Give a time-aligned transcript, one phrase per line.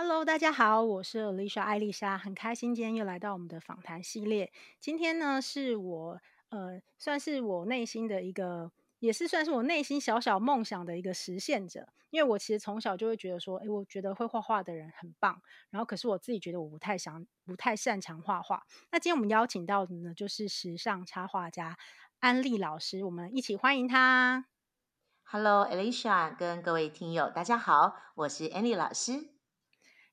[0.00, 4.52] Hello，大家好，我是 Alicia 艾丽莎，很开心今天又来到我们的访谈系列。
[4.78, 11.88] 今天呢，是我呃，算是我内心的一个，也是算是我内心小小梦想的一个实现者。
[12.10, 18.64] 因为我其实从小就会觉得说，诶，我觉得会画画的人很棒，然后可是我自己觉得我不太想，不太擅长画画。
[18.92, 21.76] 那今天我们邀请到的呢，就是时尚插画家
[22.20, 24.46] 安利老师，我们一起欢迎他。
[25.24, 29.37] Hello，Alicia，跟各位听友大家好，我是安利老师。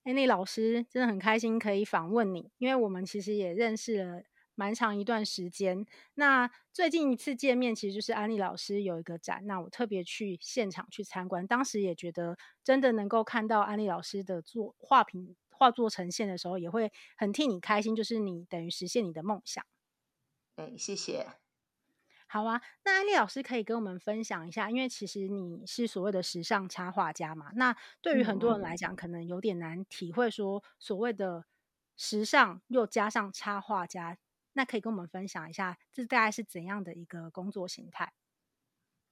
[0.06, 4.22] 安利老师真的很开心可以访问你，因为我们其实也认识了
[4.54, 5.84] 蛮长一段时间。
[6.14, 19.66] 那最近一次见面，其实就是安利老师有一个展，那我特别去现场去参观，当时也觉得真的能够看到安利老师的作画品画作呈现的时候，也会很替你开心，就是你等于实现你的梦想。
[20.58, 21.45] 哎，谢谢。
[22.36, 31.46] 好啊，那安利老师可以跟我们分享一下，因为其实你是所谓的时尚插画家嘛，那对于很多人来讲，可能有点难体会说所谓的
[31.96, 34.18] 时尚又加上插画家，
[34.52, 38.12] 那可以跟我们分享一下，这大概是怎样的一个工作形态？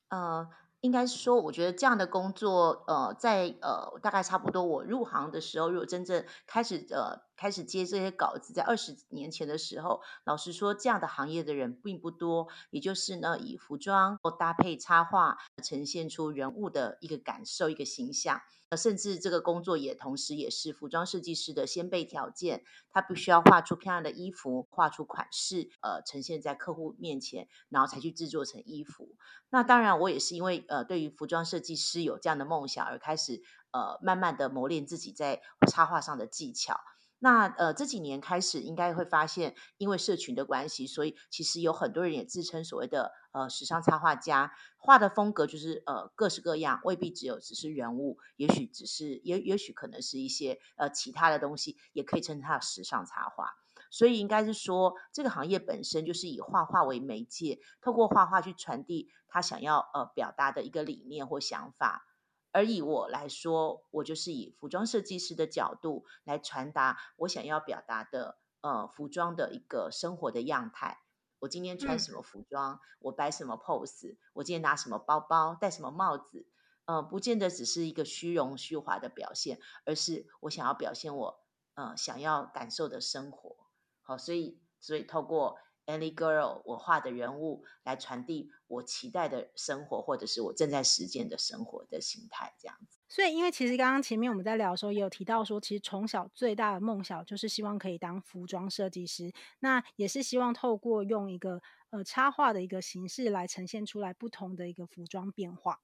[0.09, 0.49] 呃。
[0.83, 12.47] 应该说，我觉得这样的工作，呃，在呃大概差不多我入行的时候，如果真正开始呃开始接这些稿子，在二十年前的时候，老实说，这样的行业的人并不多。
[12.69, 18.39] 也就是呢，以服装或搭配插画，呈现出人物的一个感受、一个形象。
[18.77, 29.17] 甚至这个工作也同时也是服装设计师的先备条件，他必须要画出漂亮的衣服，画出款式，呃，呈现在客户面前，然后才去制作成衣服。
[29.49, 36.79] 那当然，我也是因为呃，对于服装设计师有这样的梦想而开始呃，慢慢的磨练自己在插画上的技巧。
[37.23, 53.53] 那呃这几年开始，应该会发现，因为社群的关系，所以其实有很多人也自称所谓的呃时尚插画家，画的风格就是呃各式各样，未必只有只是人物，也许只是也也许可能是一些呃其他的东西，也可以称它时尚插画。
[53.89, 62.05] 所以应该是说，这个行业本身就是以画画为媒介，透过画画去传递他想要呃表达的一个理念或想法。
[62.53, 70.99] 而以我来说，我就是以服装设计师的角度来传达我想要表达的，呃，服装的一个生活的样态。
[71.39, 76.47] 我今天穿什么服装，嗯、我摆什么 pose，我今天拿什么包包，戴什么帽子，
[76.85, 81.43] 呃，不见得只是一个虚荣虚华的表现，而是我想要表现我，
[81.73, 83.57] 呃，想要感受的生活。
[84.03, 85.57] 好，所以，所以透过。
[85.85, 92.99] Any girl，我画的人物来传递我期待的生活，或者是我正在实践的生活的形态，这样子。
[93.09, 105.81] 所以，因为其实刚刚前面我们在聊的时候，也有提到说，其实从小最大的梦想就是希望可以当服装设计师，那也是希望透过用一个呃插画的一个形式来呈现出来不同的一个服装变化。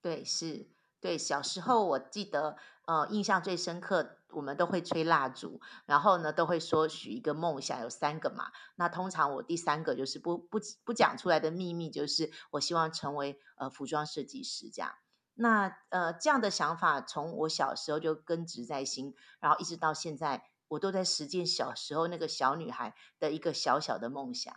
[0.00, 0.70] 对，是。
[1.02, 2.58] 对，小时候我记得，
[2.90, 8.50] 呃，印象最深刻，我们都会吹蜡烛，然后呢，都会说许一个梦想，有三个嘛。
[8.74, 14.90] 那通常我第三个就是不不不讲出来的秘密，就是我希望成为呃服装设计师这样。
[15.34, 24.52] 那呃这样的想法从我小时候就根植在心，然后一直到现在，我都在实践小时候那个小女孩的一个小小的梦想。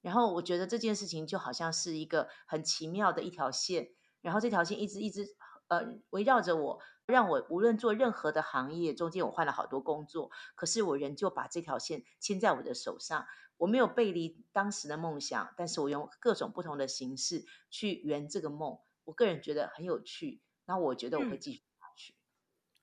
[0.00, 3.90] 然后我觉得这件事情就好像是一个很奇妙的一条线，
[4.20, 5.36] 然后这条线一直一直。
[5.68, 13.26] 呃，围绕着我，让我无论做任何的行业，中间我换了好多工作，可是我仍旧把这条线牵在我的手上。
[13.56, 18.78] 我没有背离当时的梦想，但是我用各种不同的形式去圆这个梦。
[19.04, 21.62] 我个人觉得很有趣，那我觉得我会继续
[21.96, 22.14] 去。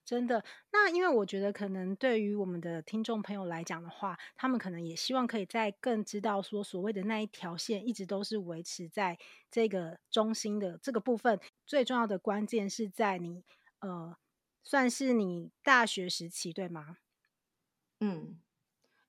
[0.04, 9.16] 真的，那因为我觉得可能对于我们的听众朋友来讲的话，他们可能也希望可以在更知道说，所谓的那一条线一直都是维持在
[9.50, 11.40] 这个中心的这个部分。
[11.64, 13.44] 最重要的关键是在你
[13.80, 14.16] 呃，
[14.62, 16.98] 算是你大学时期，对吗？
[18.00, 18.40] 嗯。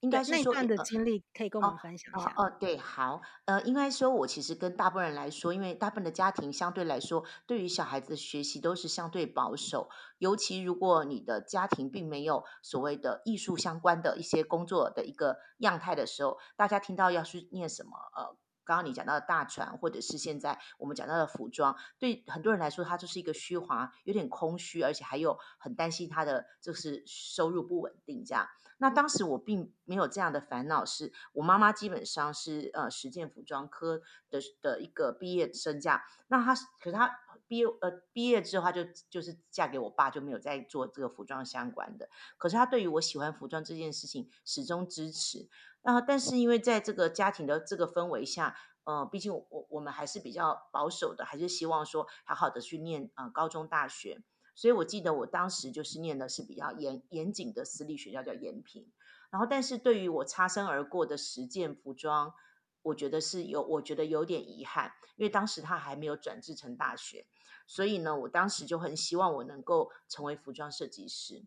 [0.02, 2.30] 应该是说那段的经历可以跟我们分享一下。
[2.30, 9.90] 哦，哦，哦，对，好，呃，应该说，我其实跟大部分人来说，因为大部分的家庭相对来说，对于小孩子的学习都是相对保守，
[10.20, 18.38] 尤其如果你的家庭并没有所谓的艺术相关的一些工作的一个样态的时候，大家听到要去念什么，呃。
[18.68, 28.46] 刚刚你讲到的大船，或者是现在我们讲到的服装，对很多人来说，它就是一个虚华，有点空虚，而且还有很担心它的就是收入不稳定这样。
[28.78, 36.02] 那当时我并没有这样的烦恼，是我妈妈基本上是呃实践服装科的的一个毕业生这样。
[36.28, 42.10] 那她可是她毕业呃毕业之后，她就就是嫁给我爸，就没有再做这个服装相关的。
[42.38, 45.50] 可是她对于我喜欢服装这件事情始终支持。
[45.84, 54.22] 啊，但是因为在这个家庭的这个氛围下，呃，毕竟我我们还是比较保守的，还是希望说好好的去念、呃、高中大学，
[54.58, 58.92] 所以我记得我当时就是念的是比较严严谨的私立学校，叫延平。
[59.30, 62.34] 然后，但是对于我擦身而过的实践服装，
[62.82, 67.28] 我觉得是有，我觉得有点遗憾，因为当时他还没有转制成大学，
[67.68, 71.46] 所以呢，我当时就很希望我能够成为服装设计师。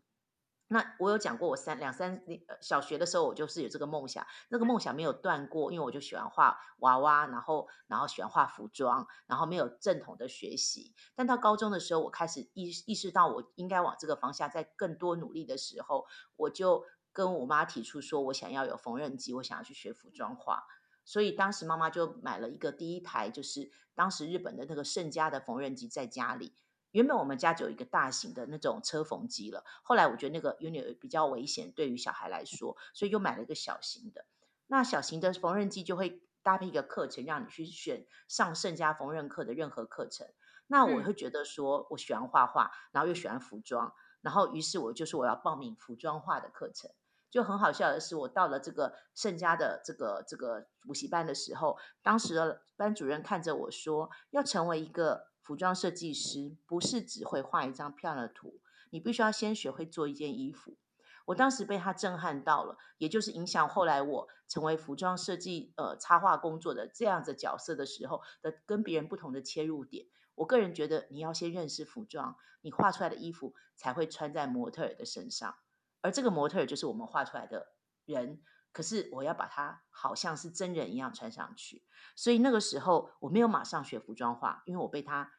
[0.73, 2.23] 那我有讲过，我三两三
[2.61, 10.95] 小学的时候，我就是有这个梦想，那个梦想没有断过，因为我就喜欢画娃娃，然后然后喜欢画服装，然后没有正统的学习。
[11.13, 16.07] 但到高中的时候，我开始意意识到我应该往这个方向再更多努力的时候，
[16.37, 20.63] 我就跟我妈提出说，我想要有缝纫机，我想要去学服装画。
[21.03, 26.55] 所以当时妈妈就买了一个第一台，就是当时日本的那个盛家的缝纫机，在家里。
[26.91, 34.25] 原本我们家就有一个大型的那种车缝机了，后来我觉得那个有点比较危险，对于小孩来说，所以又买了一个小型的。
[34.67, 40.27] 那小型的缝纫机就会搭配一个课程，让你去选上盛家缝纫课的任何课程。
[40.67, 46.91] 那我会觉得说，我喜欢画画，然后又喜欢服装，然后于是我就说我要报名服装画的课程。
[47.29, 55.30] 就很好笑的是，我到了这个盛家的这个这个补习班的时候，当时的班主任看着我说，要成为一个。
[55.41, 58.61] 服装设计师不是只会画一张漂亮的图，
[58.91, 60.77] 你必须要先学会做一件衣服。
[61.25, 70.07] 我当时被他震撼到了，也就是影响后来我成为服装设计呃插画工作的这样子角色的时候的跟别人不同的切入点。
[70.35, 75.55] 我个人觉得，你要先认识服装，你画出来的衣服才会穿在模特儿的身上，
[76.01, 77.67] 而这个模特儿就是我们画出来的
[78.05, 78.41] 人。
[78.71, 81.83] 可是我要把它好像是真人一样穿上去，
[82.15, 85.31] 所以那个时候我没有马上学服装画，因为我被他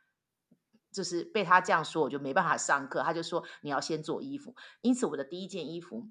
[0.93, 3.03] 就是被他这样说，我就没办法上课。
[3.03, 6.11] 他就说你要先做衣服，因此我的第一件衣服，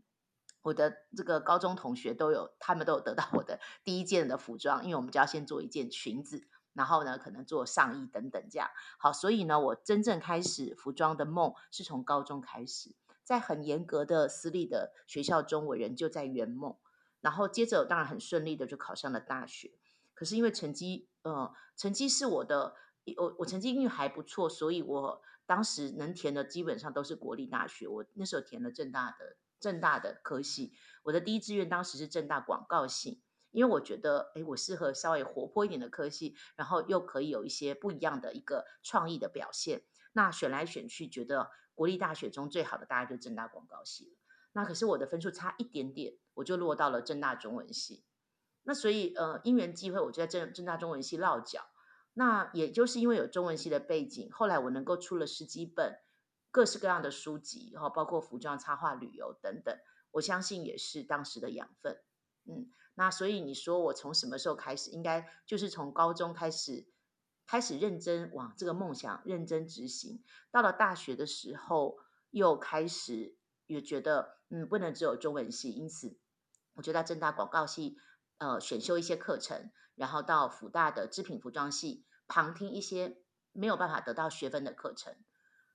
[0.63, 8.67] 我的这个高中同学都有，他们都有得到我的第一件的服装，因为我们就要先做一件裙子，然后呢可能做上衣等等这样。
[8.97, 16.75] 好，所以呢我真正开始服装的梦是从高中开始，在很严格的私立的学校中，我仍旧在圆梦。
[17.21, 19.71] 然后接着当然很顺利的就考上了大学，
[20.13, 22.75] 可是因为成绩，呃，成绩是我的，
[23.17, 27.87] 我我成绩因为还不错，所以我当时能填的基本上都是国立大学。
[27.87, 30.73] 我那时候填了政大的政大的科系，
[31.03, 33.21] 我的第一志愿当时是政大广告系，
[33.51, 39.83] 因为我觉得，哎，我适合稍微活泼一点的科系，然后又可以有一些不一样的一个创意的表现。
[40.13, 44.20] 那选来选去，觉得国立大学中最好的大概就政大广告系了。
[44.53, 48.03] 那可是我的分数差一点点，我就落到了政大中文系。
[48.63, 51.67] 那所以呃，因缘际会，我就在政政大中文系落脚。
[52.13, 55.95] 那也就是因为有中文系的背景，后来我能够出了十几本
[56.51, 59.73] 各式各样的书籍，然后包括服装、插画、旅游等等。
[60.11, 62.01] 我相信也是当时的养分。
[62.45, 64.91] 嗯，那所以你说我从什么时候开始？
[64.91, 66.85] 应该就是从高中开始，
[67.47, 70.21] 开始认真往这个梦想认真执行。
[70.51, 71.97] 到了大学的时候，
[72.31, 73.37] 又开始。
[73.73, 76.17] 也觉得嗯，不能只有中文系，因此
[76.73, 77.97] 我就在正大广告系
[78.37, 83.17] 呃选修一些课程，然后到辅大的织品服装系旁听一些
[83.53, 85.15] 没有办法得到学分的课程，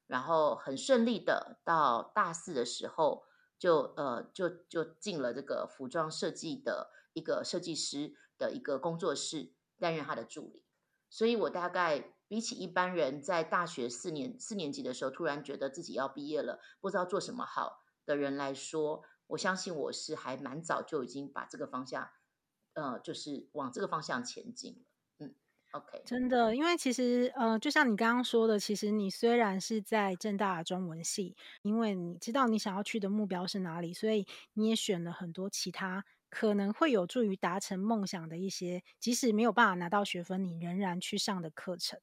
[0.07, 3.25] 然后很顺利的到大四的时候
[3.59, 10.65] 就呃就就进了这个服装设计的一个设计师的一个工作室担任他的助理，
[11.09, 17.85] 所以我大概比起一般人在大学四年四年级的时候，突然觉得自己要毕业了，不知道做什么好。
[18.07, 22.09] 的人来说，我相信我是还蛮早就已经把这个方向，
[22.75, 24.85] 呃，就是往这个方向前进了。
[25.19, 25.35] 嗯
[25.73, 41.99] ，OK，真的，因为其实呃，就像你刚刚说的，其实你虽然是在正大中文系，因为你知道你想要去的目标是哪里，所以你也选了很多其他可能会有助于达成梦想的一些，即使没有办法拿到学分，你仍然去上的课程。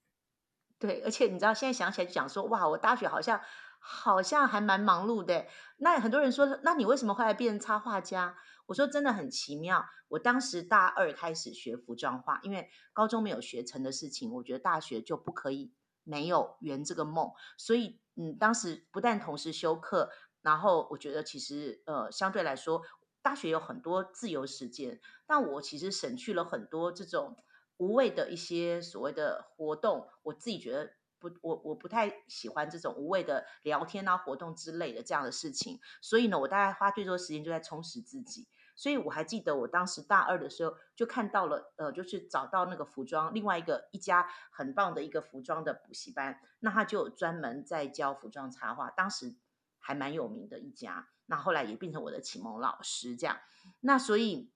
[0.80, 3.40] 对，而且你知道，现在想起来就讲说，哇，我大学好像。
[3.86, 5.46] 好像还蛮忙碌的。
[5.76, 8.38] 那很多人说，那你为什么会来变成插画家？
[8.68, 9.86] 我说真的很奇妙。
[10.08, 15.74] 我当时大二开始学服装画，因为高中没有学成的事情，我觉得大学就不可以
[16.06, 17.30] 没有圆这个梦。
[17.58, 20.10] 所以，嗯，当时不但同时修课，
[20.42, 22.82] 然后我觉得其实呃相对来说，
[23.22, 27.36] 大学有很多自由时间，但我其实省去了很多这种
[27.76, 30.08] 无谓的一些所谓的活动。
[30.24, 30.94] 我自己觉得。
[31.30, 38.46] 不，我我不太喜欢这种无谓的聊天啊、活动之类的这样的事情，所以呢，我大概花最多时间就在充实自己。
[38.76, 49.36] 所以我还记得我当时大二的时候就看到了，呃，就是找到那个服装，另外一个一家很棒的一个服装的补习班，那他就专门在教服装插画，当时
[49.80, 53.38] 还蛮有名的一家，那后来也变成我的启蒙老师这样。
[53.80, 54.52] 那所以，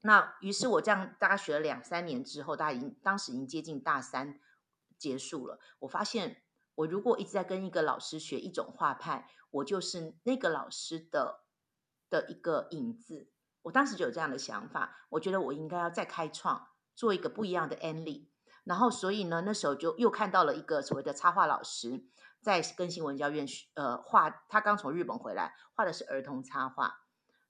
[0.00, 4.38] 那于是我这样大概学了两三年之后，大概已经当时已经接近大三。
[4.98, 6.42] 结束了，我发现
[6.74, 11.44] 我如果一直在跟一个老师学一种画派，我就是那个老师的
[12.10, 13.30] 的一个影子。
[13.62, 18.30] 我当时就有这样的想法，我觉得我应该要再开创，做一个不一样的案例。
[18.62, 22.04] 然后，所以呢，那时候就又看到了一个所谓的插画老师，
[22.40, 27.00] 在更新文教院呃画，他刚从日本回来，画的是儿童插画。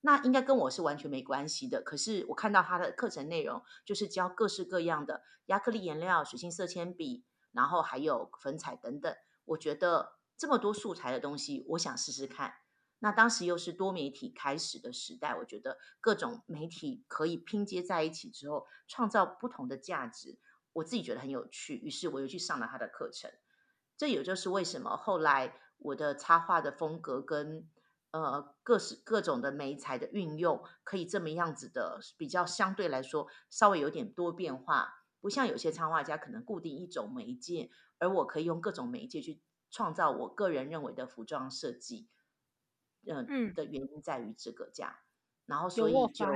[0.02, 1.82] 那应该跟我是完全没关系的。
[1.82, 7.24] 可是我看到他的课程内容，就是教各式各样的亚克力颜料、水性色铅笔，
[7.56, 9.12] 然后还有粉彩等等。
[9.46, 12.54] 我觉得这么多素材的东西，我想试试看。
[12.98, 20.38] 那当时又是多媒体开始的时代，我觉得各种媒体可以拼接在一起之后，创造不同的价值，
[20.72, 21.74] 我自己觉得很有趣。
[21.76, 23.30] 于是我又去上了他的课程。
[23.96, 27.68] 这也就是为什么后来我的插画的风格跟
[28.12, 37.68] 呃各式各种的媒材的运用，可以这么样子的比较相对来说稍微有点多变化，不像有些插画家可能固定一种媒介，
[37.98, 39.42] 而我可以用各种媒介去
[39.72, 42.06] 创造我个人认为的服装设计。
[43.04, 44.94] 嗯，的原因在于这个这样，
[45.46, 46.26] 然后所以就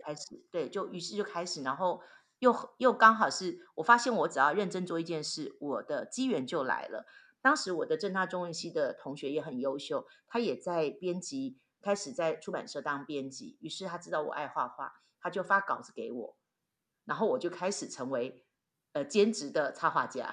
[0.00, 2.00] 开始对，就于是就开始，然后
[2.38, 7.04] 又又刚好是我发现我只要认真做一件事，我的机缘就来了。
[7.40, 13.58] 当时我的正大中文系的同学也很优秀，他也在编辑，开始在出版社当编辑。
[13.60, 16.36] 于是他知道我爱画画，他就发稿子给我，
[17.06, 18.44] 然后我就开始成为
[18.92, 20.32] 呃兼职的插画家。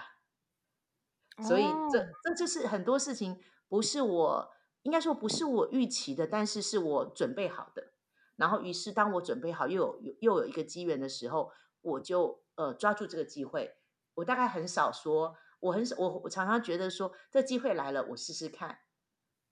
[1.41, 4.53] 所以这这就是很多事情不是我。
[4.83, 7.93] 应该说不是我预期的，但是是我准备好的。
[8.35, 13.77] 然后，于是当我准备好又有又又有一个机缘的时候，我就呃抓住这个机会。
[14.15, 18.79] 我大概很少说，我很少我我常常觉得说，这机会来了，我试试看。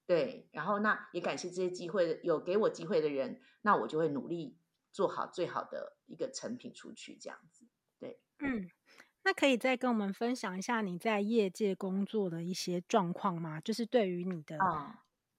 [0.05, 4.59] 对，然后那也感谢这些机会有给我机会的人，那我就会努力
[4.91, 7.65] 做好最好的一个成品出去，这样子。
[7.99, 8.69] 对，嗯，
[9.23, 13.59] 那可以再跟我们分享一下你在业界工作的一些状况吗？
[13.61, 14.57] 就是对于你的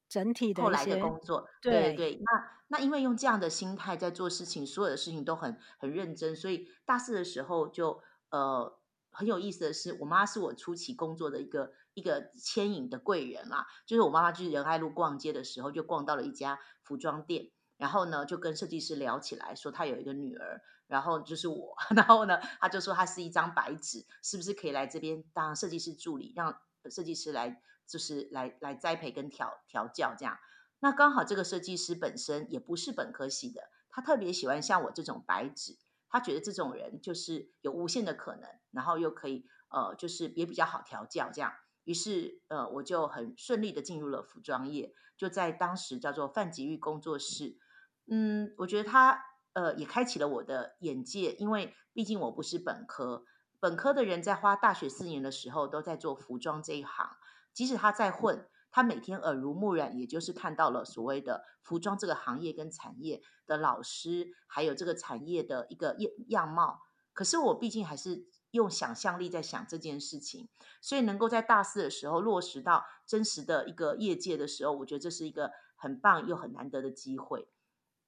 [0.09, 8.79] 整体的后来的工作，对对，对，那那因为用这样的心态在做事情，所有的事情都很很认真，所以大四的时候就呃
[9.11, 13.67] 很有意思的是，我妈是我初期工作的一个一个牵引的贵人啦。
[13.87, 17.51] 就是我妈妈去仁爱路逛街的时候，就逛到了一家服装店，
[17.83, 27.61] 然后呢就跟设计师聊起来，说他有一个女儿，然后就是我， 然后呢他就说她是一张白纸，是不是可以来这边当设计师助理，让设计师来。
[27.85, 30.39] 就是来来栽培跟调调教这样，
[30.79, 33.61] 那刚好这个设计师本身也不是本科系的，
[33.91, 35.77] 他特别喜欢像我这种白纸，
[36.09, 41.53] 他觉得这种人就是有无限的可能，然后又可以呃就是也比较好调教这样，
[41.85, 47.59] 于是呃我就很顺利的进入了服装业，就在当时叫做范吉玉工作室，
[48.07, 49.19] 嗯，我觉得他
[49.53, 53.25] 呃也开启了我的眼界，因为毕竟我不是本科，
[53.61, 57.17] 本科的人在花大学四年的时候都在做服装这一行。
[57.53, 66.81] 即使他在混，他每天耳濡目染，也就是看到了所谓的服装这个行业跟产业的老师，还有这个产业的一个样样貌。
[67.13, 70.49] 可是我毕竟还是用想象力在想这件事情，
[70.81, 77.52] 所以能够在大四的时候落实到真实的一个业界的时候，我觉得这是一个很棒又很难得的机会。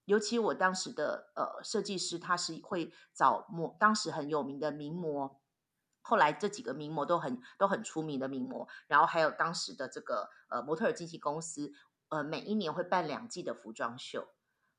[0.04, 5.40] 尤其我当时的呃设计师，他是会找模，当时很有名的名模。
[6.02, 11.72] 后来这几个名模都很都很出名的名模，然后还有当时的这个呃模特儿经纪公司，
[12.08, 14.28] 呃每一年会办两季的服装秀。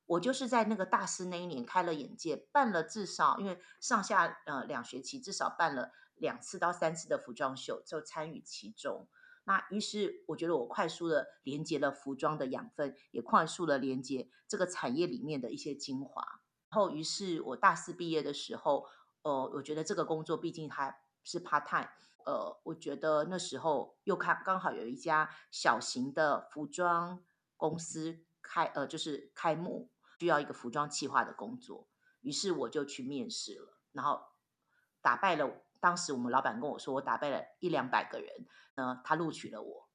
[0.06, 9.08] 我就是在那个大四那一年开了眼界，办了至少因为上下呃两学期至少办了两次到三次的服装秀，就参与其中。
[9.46, 16.22] 那于是我觉得我快速的连接了服装的养分，也快速的连接这个产业里面的一些精华。
[16.68, 18.86] 然后于是我大四毕业的时候，
[19.22, 21.00] 呃我觉得这个工作毕竟还。
[21.28, 21.88] 是 part time，
[22.24, 27.20] 呃，我觉得那时候又看刚好有一家小型的服装
[27.56, 31.88] 公司开，呃，就是开幕，需要一个服装企划的工作，
[32.20, 34.22] 于是我就去面试了，然后
[35.02, 35.50] 打败了，
[35.86, 38.28] 当时我们老板跟我说，我打败了一两百个人，
[38.74, 39.88] 呃，他录取了我，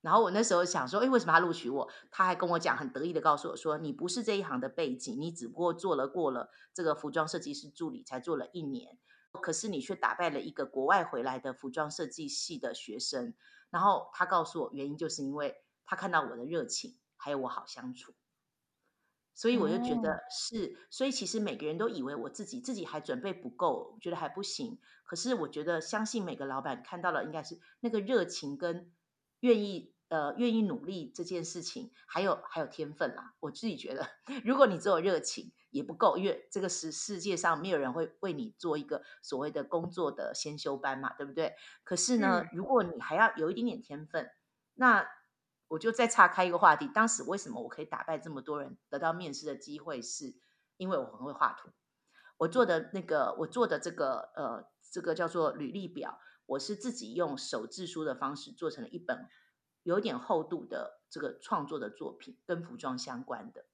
[0.00, 1.86] 然后我那时候想说，哎，为什么他录取我？
[2.10, 8.98] 他还跟我讲，很得意的告诉我说，你不是这一行的背景，你只不过做了过了这个服装设计师助理，才做了一年。
[9.42, 13.34] 可是你却打败了一个国外回来的服装设计系的学生，
[13.68, 18.14] 然后他告诉我原因就是因为他看到我的热情，还有我好相处，
[19.34, 24.78] 所以我就觉得是，所以其实每个人都以为我自己自己还准备不够，觉得还不行。
[25.04, 28.90] 可是我觉得相信每个老板看到了应该是那个热情跟
[29.40, 33.34] 愿意呃愿意努力这件事情，还有还有天分啦。
[33.40, 34.08] 我自己觉得，
[34.44, 41.54] 如果你只有热情也不够，因为这个世世界上没有人会为你做一个所谓的工作的先修班嘛，对不对？
[41.84, 44.30] 可是呢，嗯、如果你还要有一点点天分，
[44.74, 45.06] 那
[45.72, 46.86] 我就再岔开一个话题。
[46.88, 50.34] 当时为什么我可以打败这么多人得到面试的机会是，
[50.76, 51.70] 因为我很会画图。
[52.36, 59.26] 我做的那个，我做的这个呃，这个叫做履历表，我是自己用手制书的方式做成了一本
[59.82, 63.64] 有点厚度的这个创作的作品，跟服装相关的。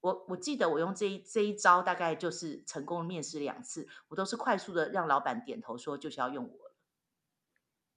[0.00, 6.63] 我我记得我用这一这一招，大概就是成功面试两次，我都是快速的让老板点头说就是要用我。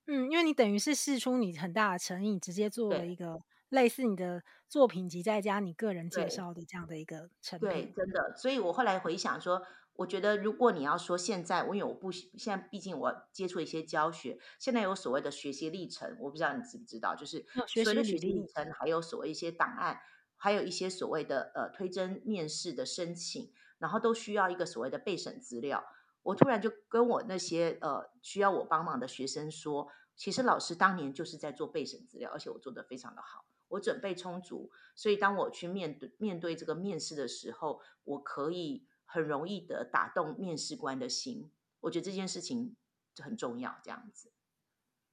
[0.07, 3.43] 嗯，因为你等于是试出你很大的诚意，直接做了一个。
[3.69, 7.67] 类似你的作品集，再加你个人介绍的这样的一个成品。
[7.67, 8.33] 对，真的。
[8.37, 9.61] 所以我后来回想说，
[9.97, 19.99] 我觉得如果你要说现在，我因为我不现在，毕竟我接触一些教学，现在有所谓的学习历程，我不知道你知不知道，就是所谓的学习历程，还有所谓一些档案，
[20.37, 25.83] 还有一些所谓的呃推甄面试的申请，然后都需要一个所谓的备审资料。
[26.27, 33.45] 我突然就跟我那些呃需要我帮忙的学生说，其实老师当年就是在做备审资料，而且我做的非常的好。
[33.69, 41.49] 我准备充足，所以当我去面对面对这个面试的时候，我可以很容易的打动面试官的心。
[41.79, 42.75] 我觉得这件事情
[43.15, 44.33] 就很重要，这样子。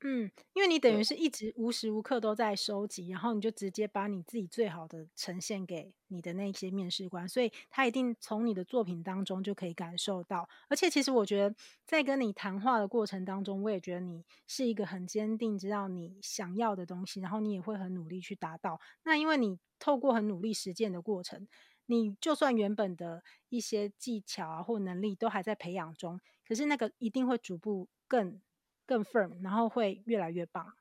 [0.03, 10.47] 嗯，因为你等于是一直无时无刻都在收集，然后你就直接把你自己最好的呈现给你的那些面试官，所以他一定从你的作品当中就可以感受到。
[10.69, 18.79] 而且，其实我觉得在跟你谈话的过程当中，我也觉得你是一个很坚定，知道你想要的东西，然后你也会很努力去达到。
[19.05, 21.49] 那因为你透过很努力实践的过程，
[21.87, 28.39] 你就算原本的一些技巧啊或能力都还在培养中，可是那个一定会逐步更。
[28.87, 30.75] 更 firm，然后会越来越棒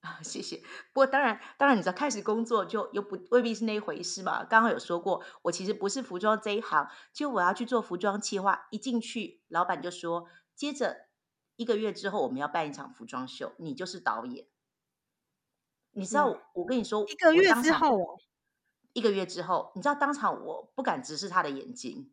[0.00, 0.20] 啊！
[0.22, 0.56] 谢谢。
[0.92, 4.44] 不过当然，当然，你知道开始工作就又不未必是那一回事嘛。
[4.44, 8.66] 刚刚有说过，我其实不是服装这一行，就我要去做服装企划。
[8.70, 11.08] 一进去，老板就说，接着
[11.56, 14.46] 一个月之后我们要办一场服装秀，你就是导演。
[15.92, 18.18] 你知道，嗯、我跟你说，一个月之后哦，
[18.92, 22.12] 一个月之后，你知道当场我不敢直视他的眼睛。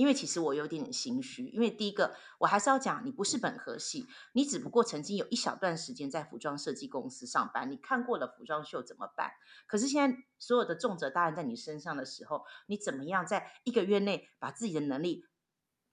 [0.00, 9.32] 因为其实我有点点心虚，因为第一个我还是要讲，你不是本科系，你只不过曾经有一小段时间在服装设计公司上班，你看过了服装秀怎么办？
[9.66, 15.26] 可是现在所有的重责大任在你身上的时候，你怎么样在一个月内把自己的能力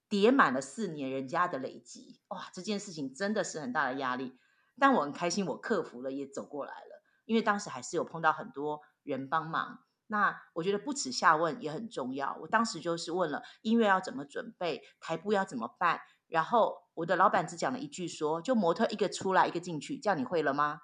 [0.08, 2.22] 叠满了四年人家的累积？
[2.30, 4.39] 哇，这件事情真的是很大的压力，
[4.80, 9.80] 但我很开心，我克服了，也走过来了，因为当时还是有碰到很多人帮忙。
[10.08, 12.38] 那我觉得不耻下问也很重要。
[12.41, 20.82] 我当时就是问了音乐要怎么准备，台步要怎么办，然后我的老板只讲了一句说，就模特一个出来一个进去，这样你会了吗？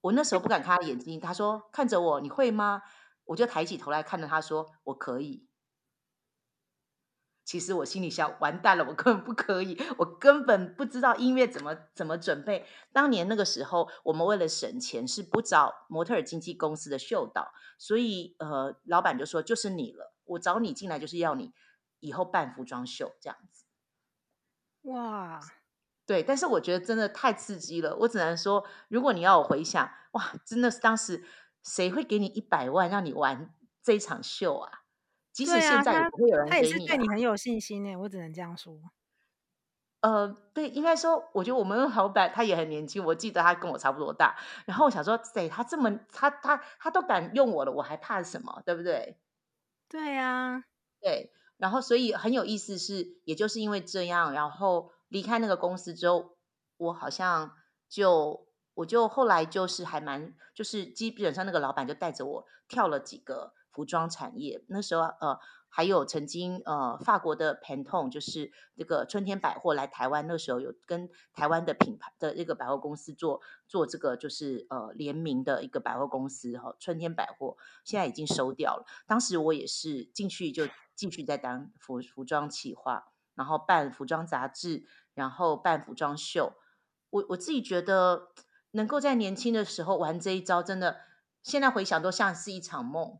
[0.00, 2.82] 我那时候不敢看他眼睛，他说看着我，你会吗？
[3.24, 5.46] 我就抬起头来看着他说，我可以。
[7.52, 12.64] 其实我心里想，完蛋了，我根本不可以，我根本不知道音乐怎么怎么准备。
[12.94, 21.52] 当年那个时候，我们为了省钱，是不找模特儿经纪公司的秀导，所以呃，老板就说就是你了，我找你进来就是要你
[22.00, 23.66] 以后办服装秀这样子。
[24.88, 25.38] 哇，
[26.06, 31.22] 对，但是我觉得真的太刺激了，我只能说，如果你要我回想，哇，真的是当时
[31.62, 34.81] 谁会给你一百万让你玩这一场秀啊？
[35.32, 37.96] 即使现在也不会有人给你、啊他，他也是对你很有信心呢。
[37.96, 38.78] 我只能这样说。
[40.02, 44.36] 呃，对，应该说，我觉得我们老板他也很年轻，我记得他跟我差不多大。
[44.66, 48.62] 然后我想说，对，他这么，他他他都敢用我了，我还怕什么？
[48.66, 49.16] 对不对？
[49.88, 50.64] 对呀、啊，
[51.00, 51.32] 对。
[51.56, 56.36] 然后所以很有意思是，也就是因为这样，然后离开那个公司之后，
[56.78, 57.52] 我好像
[57.88, 63.54] 就我就后来就是还蛮，就是基本上那个老板就带着我跳了几个。
[63.72, 78.84] 服装产业那时候，呃，还有曾经，呃，法国的 Pantone 就是这个春天百货来台湾，那时候有跟台湾的品牌的这个百货公司做做这个就是呃联名的一个百货公司哈，春天百货现在已经收掉了。
[79.06, 86.52] 当时我也是进去就继续在当服服装企划，然后办服装杂志，然后办服装秀。
[87.08, 88.28] 我我自己觉得
[88.72, 91.00] 能够在年轻的时候玩这一招，真的
[91.42, 93.18] 现在回想都像是一场梦。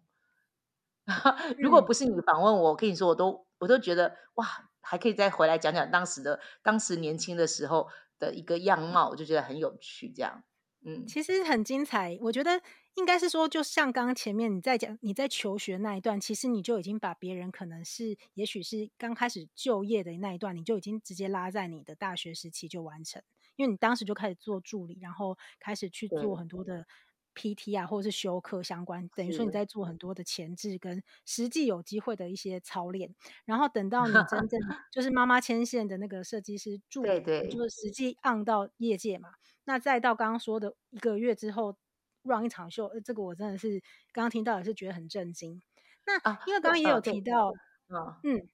[1.58, 4.46] 如果不是你访问我，我跟你说，我都我都觉得哇，
[4.80, 7.88] 还可以再回来讲讲当时的当时年轻的时候
[8.18, 10.12] 的一个样貌，我就觉得很有趣。
[10.14, 10.44] 这样，
[10.84, 12.16] 嗯，其实很精彩。
[12.20, 12.60] 我觉得
[12.94, 23.20] 应该是说，就像刚刚前面你在讲你在求学那一段，其实你就已经把别人可能是也许是刚开始就业的那一段，你就已经直接拉在你的大学时期就完成，
[23.56, 26.86] 因为你当时就开始做助理，然后开始去做很多的。
[27.34, 33.14] PT 啊，或者是休课相关，等于说你在做很多的前置跟实际有机会的一些操练，
[33.44, 34.60] 然后等到你真正
[34.92, 39.30] 就是妈妈牵线的那个设计师助理，对对，就是实际 on 到业界嘛。
[39.64, 41.76] 那再到刚刚说的一个月之后
[42.22, 43.80] run 一场秀，呃，这个我真的是
[44.12, 45.62] 刚刚听到也是觉得很震惊。
[46.04, 46.14] 那
[46.46, 47.52] 因为刚刚也有提到，
[47.88, 48.48] 啊、嗯。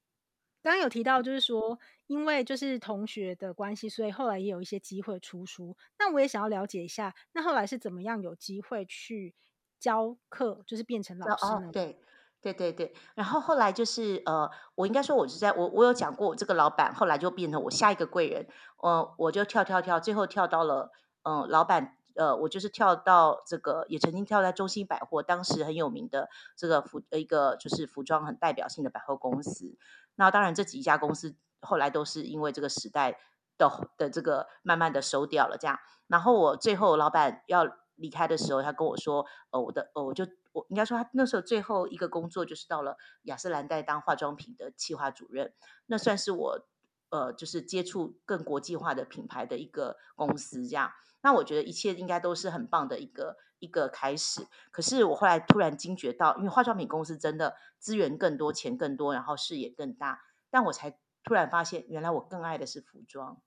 [0.62, 5.76] 刚刚有提到，就是说，因为就是同学的关系，所以后来也有一些机会出书。
[5.98, 9.34] 那我也想要了解一下，那后来是怎么样有机会去
[9.78, 11.68] 教课，就是变成老师呢？
[11.68, 12.00] 哦，对，
[12.40, 12.92] 对对对。
[13.14, 18.48] 然后后来就是呃，我应该说，我是在我我有讲过，我这个老板后来就变成我下一个贵人。
[18.82, 20.90] 呃，我就跳跳跳，最后跳到了
[21.22, 29.76] 嗯、呃，老板呃，我就是跳到这个，也曾经跳在中兴百货，当时很有名的这个服一个就是服装很代表性的百货公司。
[30.18, 33.18] 那当然，这几家公司后来都是因为这个时代
[33.56, 35.78] 的的这个慢慢的收掉了，这样。
[36.08, 45.54] 然后我最后老板要离开的时候，他跟我说：“哦，我的，哦，我就我应该说，他那时候最后一个工作就是到了雅诗兰黛当化妆品的企划主任，
[45.86, 46.66] 那算是我
[47.10, 50.92] 呃，就是接触更国际化的品牌的一个公司，这样。
[51.20, 63.42] 那我觉得一切应该都是很棒的一个。”一个开始，可是我后来突然惊觉到，因为化妆品公司真的资源更多，钱更多，然后视野更大，但我才突然发现，原来我更爱的是服装。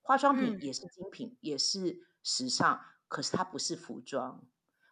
[0.00, 4.44] 化妆品也是精品，嗯、也是时尚，可是它不是服装。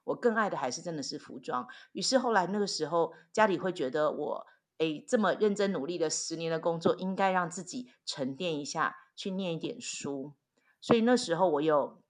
[0.03, 1.69] 我更爱的还是真的是服装。
[1.93, 4.47] 于是后来那个时候，家里会觉得我，
[4.81, 10.35] 诶，这么认真努力的十年的工作，应该让自己沉淀一下，去念一点书。
[10.81, 12.03] 所以那时候我有。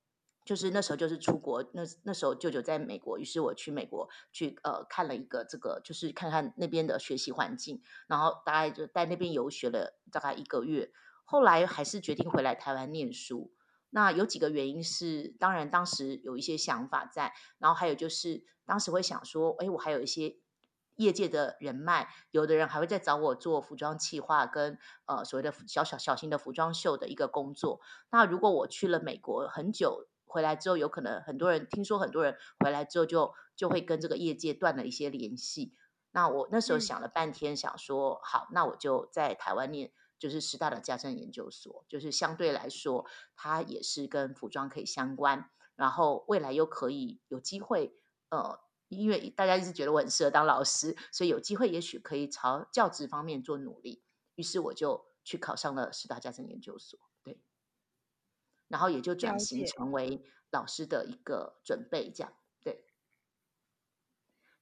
[0.43, 10.91] 就是那时候就是出国，那那时候舅舅在美国，于是我去美国去呃看了一个这个，就是看看那边的学习环境，然后大概就在那边游学了大概一个月，
[11.25, 13.53] 后来还是决定回来台湾念书。
[13.91, 20.37] 那有几个原因是，当然当时有一些想法在，然后还有就是当时会想说，哎，我还有一些
[21.01, 27.81] 业界的人脉，有的人还会再找我做服装企划跟呃所谓的小小小型的服装秀的一个工作。
[28.11, 30.07] 那如果我去了美国很久。
[30.33, 35.75] 回来之后，有可能很多人听说，很多人回来之后就就会跟这个业界断了一些联系。
[36.13, 47.97] 那我那时候想了半天，想说、嗯、好，那我就在台湾念，就是师大的家政研究所，就是相对来说，它也是跟服装可以相关，然后未来又可以有机会，
[48.29, 48.61] 呃，
[48.99, 54.03] 因为大家一直觉得我很适合当老师，所以有机会也许可以朝教职方面做努力。
[54.35, 56.99] 于是我就去考上了师大家政研究所。
[57.23, 57.39] 对
[58.69, 62.85] 然后也就转型成为老师的一个准备，这样对。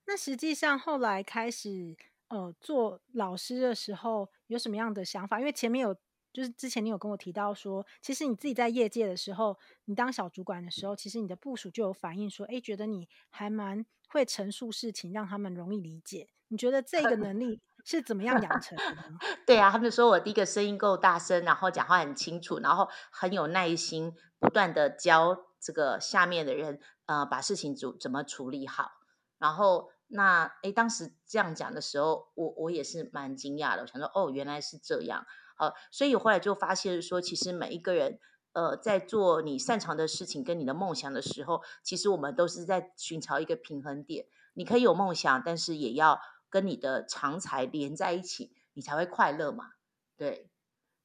[0.07, 1.97] 那实际上后来开始
[2.29, 5.39] 呃做老师的时候，有什么样的想法？
[5.39, 5.97] 因为前面有
[6.39, 16.29] 就是之前你有跟我提到说，其实你自己在业界的时候，你当小主管的时候，其实你的部署就有反映说，哎，觉得你还蛮会陈述事情，让他们容易理解。
[16.47, 17.61] 你觉得这个 能力？
[17.85, 18.85] 是怎么样养成的？
[19.45, 28.93] 对啊，他们说我第一个声音够大声，然后讲话很清楚，然后很有耐心，不断的教这个下面的人，呃，把事情怎怎么处理好。
[29.39, 35.27] 然后那诶，当时这样讲的时候，我我也是蛮惊讶的，我想说哦，原来是这样。
[35.59, 38.19] 呃，所以我后来就发现说，其实每一个人，
[38.53, 44.27] 呃，在做你擅长的事情跟你的梦想的时候，其实我们都是在寻找一个平衡点。
[44.55, 46.21] 你可以有梦想，但是也要。
[46.51, 49.73] 跟你的长才连在一起，你才会快乐嘛？
[50.17, 50.51] 对，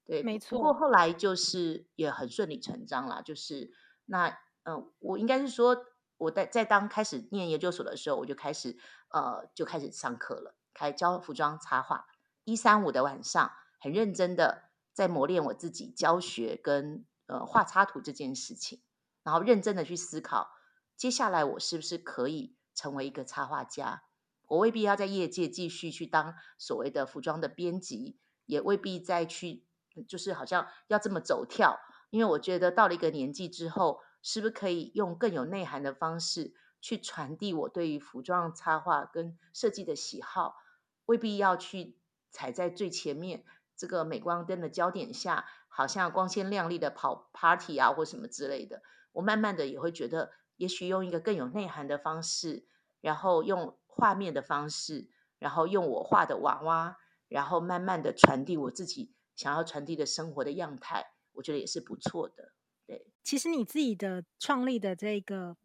[0.05, 0.57] 对，没错。
[0.57, 3.69] 不过后来就是也很顺理成章啦，就是
[4.05, 4.29] 那
[4.63, 5.85] 嗯、呃，我应该是说
[6.15, 8.77] 我在在当开始念研究所的时候，我就开始
[9.09, 12.05] 呃就开始上课了，开教服装插画。
[12.45, 13.51] 一三五的晚上，
[13.83, 18.81] 很认真的在磨练我自己教学跟呃画插图这件事情，
[19.23, 20.51] 然后认真的去思考，
[20.95, 24.03] 接下来我是不是可以成为一个插画家。
[24.47, 29.65] 我未必要在业界继续去当所谓的服装的编辑，也未必再去，
[30.07, 31.77] 就是好像要这么走跳。
[32.09, 40.55] 因为我觉得到了一个年纪之后，是不是可以用更有内涵的方式去传递我对于服装插画跟设计的喜好？
[41.03, 41.97] 未必要去
[42.31, 43.43] 踩在最前面
[43.75, 48.81] 这个镁光灯的焦点下，好像光鲜亮丽的跑 party 啊或什么之类的。
[49.11, 52.65] 我慢慢的也会觉得，也许用一个更有内涵的方式，
[53.01, 53.77] 然后用。
[53.95, 55.07] 画面的方式，
[55.37, 62.53] 然后用我画的娃娃，然后慢慢的传递我自己想要传递的生活的样态，我觉得也是不错的。
[62.87, 65.55] 对，其实你自己的创立的这个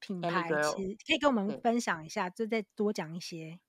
[0.00, 3.60] 品牌，其实可以跟我们分享一下，就再多讲一些。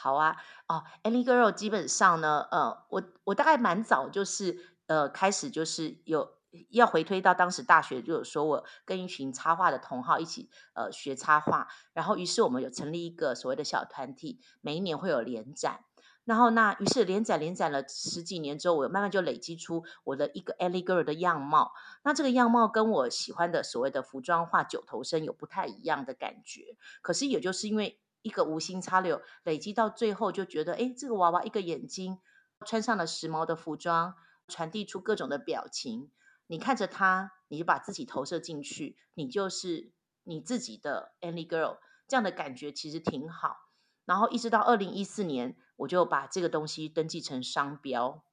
[0.00, 0.36] 好啊，
[0.68, 6.34] 哦，Any Girl 基本上呢，呃，我我大概蛮早就是呃开始就是有
[6.70, 15.80] 要回推到当时大学就有说我跟一群插画的同好一起呃学插画，然后于是我们有成立一个所谓的小团体，每一年会有联展。
[16.24, 21.72] 然后那于是连载连载了十几年之后，我慢慢就累积出我的一个 Ellie Girl 的样貌。
[22.04, 26.76] 那这个样貌跟我喜欢的所谓的服装画九头身有不太一样的感觉。
[27.00, 32.18] 可是也就是因为一个无心插柳，累积到最后就觉得，哎，这个娃娃一个眼睛，
[32.66, 34.14] 穿上了时髦的服装，
[34.46, 36.10] 传递出各种的表情。
[36.46, 39.92] 你看着他，你就把自己投射进去，你就是
[40.24, 41.78] 你自己的 Any Girl。
[42.06, 43.56] 这样的感觉其实挺好。
[44.04, 45.56] 然后一直到二零一四年。
[45.78, 48.24] 我就把这个东西登记成商标。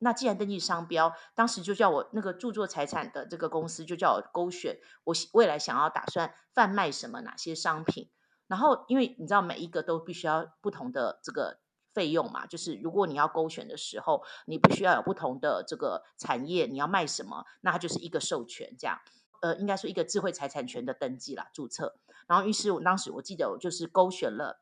[0.00, 8.10] 那既然登记商标，当时就叫我那个著作财产的这个公司就叫我勾选我未来想要打算贩卖什么哪些商品。
[8.50, 11.60] 然后因为你知道每一个都必须要不同的这个
[11.94, 18.98] 费用嘛，就是如果你要勾选的时候，你必须要有不同的这个产业，你要卖什么，那它就是一个授权这样。
[19.40, 21.94] 呃，应该说一个智慧财产权的登记啦，注册。
[22.26, 24.60] 然后于是我当时我记得我就是勾选了。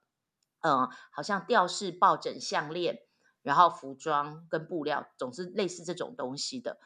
[0.60, 3.00] 嗯，好像吊饰、抱枕、项链，
[3.42, 6.78] 然后服装跟布料，总之类似这种东西的。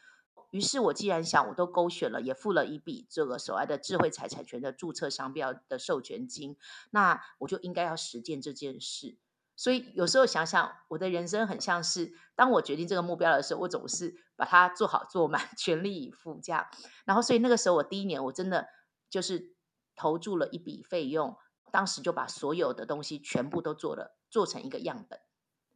[0.52, 6.56] 于是我既然想，我都勾选了，也付了一笔这个所谓的智慧财产权的注册商标的授权金，
[6.90, 9.18] 那我就应该要实践这件事。
[9.56, 16.66] 所以有时候想想，我的人生很像是，当我决定这个目标的时候，我总是把它做好做满， 全力以赴这样。
[17.04, 18.68] 然后，所以那个时候我第一年，我真的
[19.10, 19.54] 就是
[19.96, 21.36] 投注了一笔费用。
[21.70, 25.18] 当时就把所有的东西全部都做了，做成一个样本，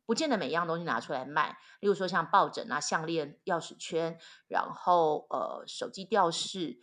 [0.07, 1.59] 不见得每样东西拿出来卖。
[1.81, 6.79] 例如说像抱枕啊、项链、钥匙圈，然后呃手机吊饰，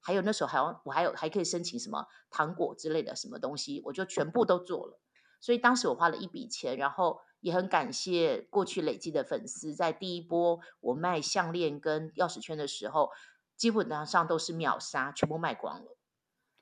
[0.00, 5.00] 还有那时候还有我还有还可以申请什么糖果之类的什么东西，我就全部都做了。
[5.40, 13.10] 所以当时我花了一笔钱，然后也很感谢过去累积的粉丝，在第一波我卖项链跟钥匙圈的时候，
[13.56, 15.96] 基本上都是秒杀，全部卖光了。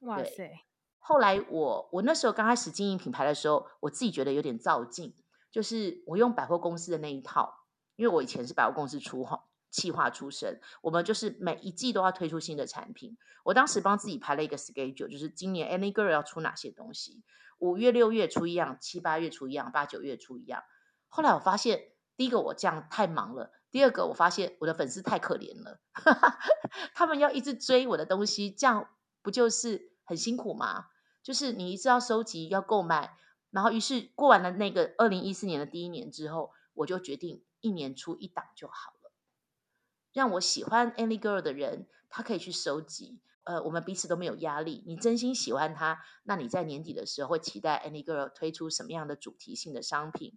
[0.00, 0.50] 哇塞！
[0.98, 5.14] 后来我我那时候刚开始经营品牌的时候，我自己觉得有点造进，
[5.54, 7.54] 就是我用百货公司的那一套，
[7.94, 9.24] 因为我以前是百货公司出
[9.70, 13.16] 企划出身，我们就是每一季都要推出新的产品。
[13.44, 17.22] 我当时帮自己排了一个 schedule，就是今年 Any Girl 要出哪些东西，
[17.60, 20.64] 五月六月出一样，七八月出一样，八九月出一样。
[21.06, 25.78] 后来我发现，第一个我这样太忙了，第二个我发现我的粉丝太可怜了，
[26.94, 28.88] 他们要一直追我的东西，这样
[29.22, 30.86] 不就是很辛苦吗？
[31.22, 33.16] 就是你一直要收集，要购买，
[33.54, 39.12] 然后于是过完了那个二零一四年的第一年之后，我就决定一年出一档就好了，
[40.12, 44.82] 让我喜欢 Any Girl 的人，他可以去收集，呃，我们彼此都没有压力。
[44.88, 50.36] 你真心喜欢他，那你在年底的时候会期待 Any Girl 推出什么样的主题性的商品，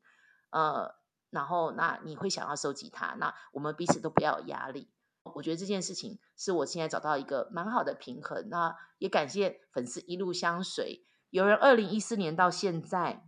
[0.52, 0.94] 呃，
[1.32, 4.92] 然后那你会想要收集它，那我们彼此都不要有压力。
[5.24, 8.48] 我觉得这件事情是我现在找到一个蛮好的平衡。
[8.50, 11.07] 那也感谢粉丝一路相随。
[11.30, 13.26] 有人二零一四年到现在，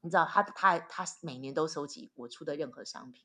[0.00, 3.24] 你知道他他他每年都收集我出的任何商品。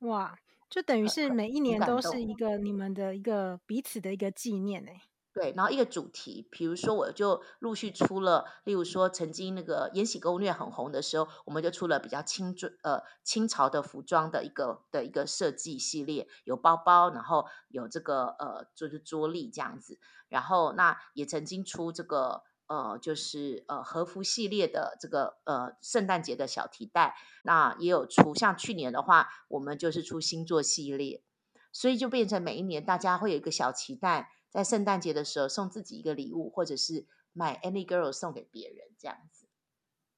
[0.00, 5.02] 哇，就等于是每一年都是一个你们的一个彼此的一个纪念哎。
[5.34, 31.22] 对，然后一个主题，比如说我就陆续出了，例如说曾经那个《延禧攻略》很红的时候，我们就出了比较清准呃清朝的服装的一个的一个设计系列，有包包，然后有这个呃就是桌历这样子，然后那也曾经出这个呃就是呃和服系列的这个呃圣诞节的小提袋，那也有出，像去年的话，我们就是出星座系列，
[31.70, 34.32] 所以就变成每一年大家会有一个小期待。
[34.48, 39.46] 在圣诞节的时候送自己一个礼物，或者是买 Any Girl 送给别人这样子。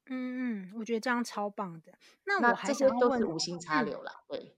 [0.06, 1.92] 嗯嗯，我觉得这样超棒的。
[2.24, 4.56] 那我还这些都是无心插柳了，嗯，对。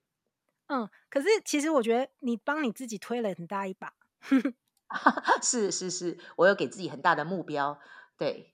[0.69, 3.93] 嗯，可是其实我觉得你帮你自己推了很大一把。
[5.43, 7.79] 是是是，我有给自己很大的目标，
[8.17, 8.53] 对。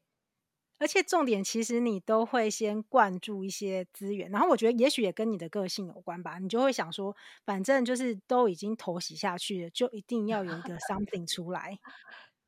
[0.81, 6.39] 而且重点，其实你都会先灌注一些资源，然后我觉得也许也跟你的个性有关吧。
[6.41, 7.15] 你就会想说，
[7.45, 11.79] 反正就是都已经投袭下去了，就一定要有一个 something 出来。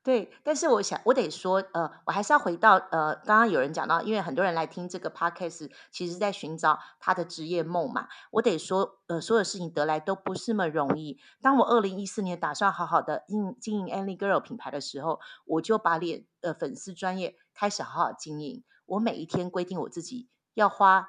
[0.04, 8.06] 对，但是我想，我得说，呃，我还是要回到，呃，刚刚有人讲到，因为很多人来听这个 podcast，其实在寻找他的职业梦嘛。
[8.32, 11.18] 我得说，呃，所有事情得来都不是那么容易。
[11.40, 18.62] 当我二零一四年打算好好的经经营 Any Girl 品牌的时候，我就把脸呃粉丝专业开始好好经营。
[18.84, 21.08] 我每一天规定我自己要花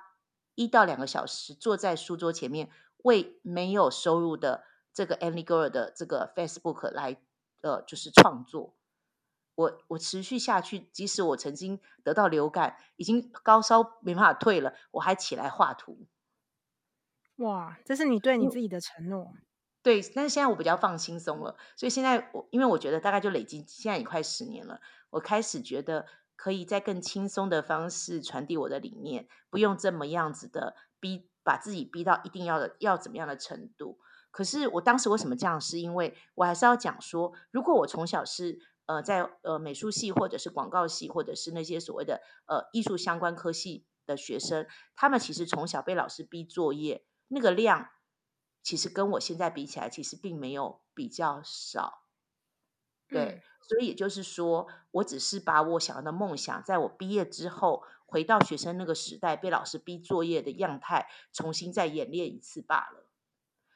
[0.55, 2.69] 一到两个小时坐在书桌前面，
[3.03, 7.17] 为没有收入的这个 Any Girl 的这个 Facebook 来，
[7.61, 8.73] 呃，就是创作。
[9.55, 16.05] 我我持续下去，即使我曾经得到流感，已经高烧没办法退了，我还起来画图。
[17.37, 19.33] 哇，这是你对你自己的承诺。
[19.81, 33.99] 对，但是现在我比较放轻松了，所以现在我因为我觉得大概就累积，现在也快十年了，我开始觉得可以在更轻松的方式传递我的理念，不用这么样子的逼，把自己逼到一定要的要怎么样的程度。
[34.31, 35.61] 可是我当时为什么这样？
[35.61, 38.59] 是因为我还是要讲说，如果我从小是。
[38.85, 47.89] 呃，在呃美术系或者是广告系，或者是那些所谓的呃艺术相关科系的学生，他们其实从小被老师逼作业，那个量
[48.61, 52.03] 其实跟我现在比起来，其实并没有比较少。
[53.07, 63.07] 对，嗯、所以也就是说，我只是把我想要的梦想，在我毕业之后回到学生那个时代被老师逼作业的样态，重新再演练一次罢了。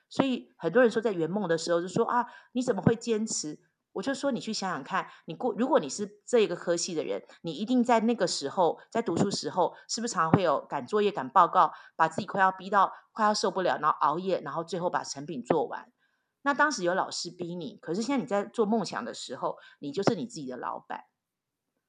[0.08, 3.60] 所以很多人说，在圆梦的时候就说啊，你怎么会坚持？
[3.94, 15.92] 我就说，你去想想看，你过如果你是这一个科系的人，你一定在那个时候在读书时候，是不是常常会有赶作业、赶报告，把自己快要逼到快要受不了，然后熬夜，然后最后把成品做完。
[16.42, 21.06] 那当时有老师逼你，可是现在你在做梦想的时候，你就是你自己的老板。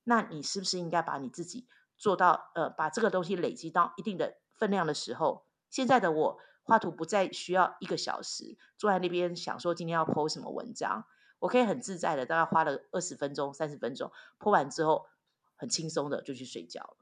[0.05, 5.45] 那你是不是应该把你自己做到呃，把这个东西累积到一定的分量的时候？
[5.69, 11.05] 现在的我画图不再需要一个小时坐在那边想说今天要 po 什么文章。
[11.41, 15.09] 我可以很自在的，大概花了二十分钟、三十分钟播完之后，
[15.57, 16.97] 很轻松的就去睡觉了。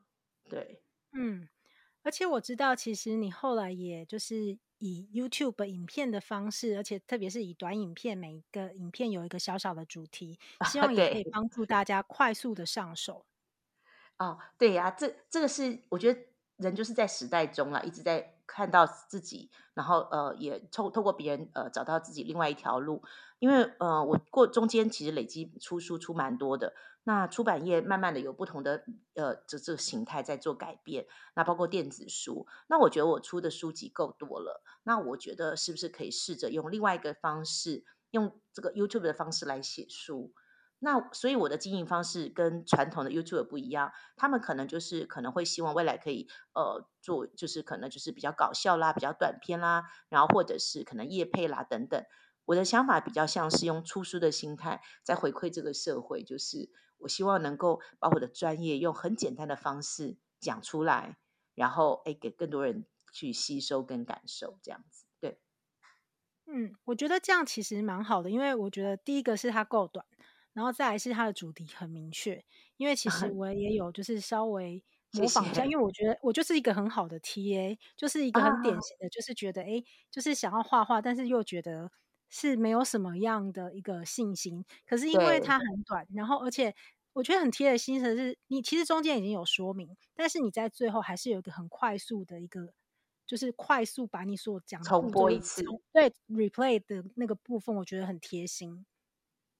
[0.49, 1.49] 对，嗯，
[2.03, 10.39] 而且我知道，其实你后来也就是以 YouTube 影片的方式，而且特别是以短影片，每一个影片有一个小小的主题，
[10.71, 13.27] 希望也可以帮助大家快速的上手。
[14.19, 16.21] 哦，对呀、啊，这这个是我觉得
[16.59, 18.35] 人就是在时代中啊，一直在。
[18.51, 23.03] 看到自己，然后呃，也透透过别人呃，找到自己另外一条路。
[23.41, 26.73] 因为呃，我过中间其实累积出书出蛮多的。
[27.05, 31.07] 那出版业慢慢的有不同的呃这这个形态在做改变。
[31.35, 34.63] 那包括电子书，那我觉得我出的书籍够多了。
[34.83, 40.33] 那我觉得是不是可以试着用另外一个方式，用这个 YouTube 的方式来写书？
[40.81, 52.01] 那所以我的经营方式跟传统的 YouTube 不一样，他们可能就是可能会希望未来可以呃做，就是可能就是比较搞笑啦，比较短片啦，然后或者是可能业配啦等等。
[52.45, 61.19] 我的想法比较像是用出书的心态在回馈这个社会，就是我希望能够把我的专业用很简单的方式讲出来，
[61.55, 65.05] 然后诶给更多人去吸收跟感受这样子。
[65.21, 65.41] 对，
[66.47, 70.07] 嗯，我觉得这样其实蛮好的，因为我觉得第一个是它够短。
[70.53, 72.45] 然后再来是它的主题很明确，
[72.77, 74.83] 因为其实 我也有就是稍微
[75.13, 75.67] 模仿一下，谢谢。
[75.67, 81.91] 因为我觉得我就是一个很好的 TA，就是一个很典型的，啊、就是觉得哎，就是想要画画，但是又觉得
[82.29, 84.65] 是没有什么样的一个信心。
[84.87, 86.75] 可是因为它很短，然后而且
[87.15, 92.73] 我觉得很贴的心的是，你其实中间已经有说明，但是你在最后还是有一个很快速的一个，
[93.27, 98.85] 就是快速把你所讲的重播一次，对 replay 的那个部分，我觉得很贴心。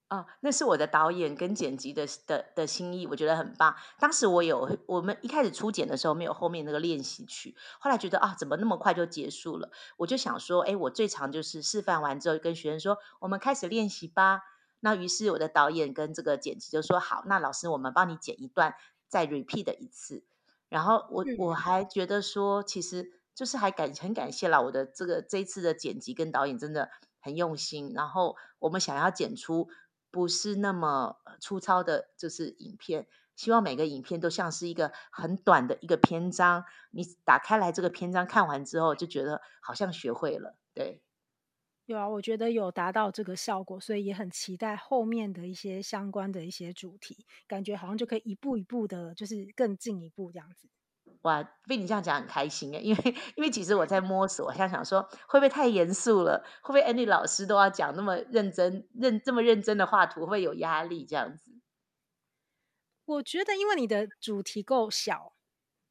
[0.09, 3.75] 啊，那是我的导演跟剪辑的的的心意，我觉得很棒。
[3.99, 9.69] 当时我有，我们一开始初剪的时候没有后面那个练习曲，后来觉得啊，怎么那么快就结束了？
[9.97, 14.41] 我就想说，哎，我最常就是示范完之后跟学生说，我们开始练习吧。
[14.79, 18.73] 那于是我的导演跟这个剪辑就说，好，那老师我们帮你剪一段，
[19.07, 20.23] 再 repeat 一次。
[20.69, 27.91] 然后我我还觉得说，其实就是还感很感谢啦，我的这个这一次的剪辑跟导演真的很用心。
[27.93, 29.69] 然后我们想要剪出。
[30.11, 33.07] 不是那么粗糙的，就是影片。
[33.35, 40.57] 希望每个影片都像是一个很短的一个篇章，你打开来这个篇章看完之后，就觉得好像学会了。
[40.73, 41.01] 对，
[41.85, 50.67] 有啊，我觉得有达到这个效果，所以也很期待后面的一些相关的一些主题，感觉好像就可以一步一步的，就是更进一步这样子。
[51.23, 56.45] 哇，被你这样讲很开心诶，因为因为其实我在摸索，我想想说会不会太严肃了？
[56.61, 61.51] 会不会 Andy 老师都要讲那么认真、认这么认真的画图，会不会有压力这样子？
[63.03, 65.33] 我觉得，因为你的主题够小，